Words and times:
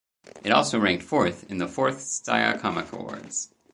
It 0.43 0.49
also 0.51 0.79
ranked 0.79 1.03
fourth 1.03 1.43
in 1.47 1.59
the 1.59 1.67
fourth 1.67 1.99
Tsutaya 1.99 2.59
Comic 2.59 2.91
awards. 2.91 3.53